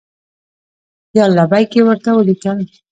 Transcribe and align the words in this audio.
یا 1.17 1.25
لبیک! 1.35 1.71
یې 1.77 1.81
ورته 1.85 2.09
ولیکل. 2.13 2.57